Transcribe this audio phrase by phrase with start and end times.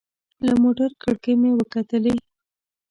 [0.45, 2.13] له موټر کړکۍ مې وکتلې.